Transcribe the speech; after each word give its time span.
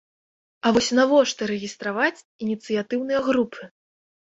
А 0.65 0.71
вось 0.77 0.87
навошта 0.99 1.49
рэгістраваць 1.51 2.25
ініцыятыўныя 2.49 3.19
групы!? 3.31 3.73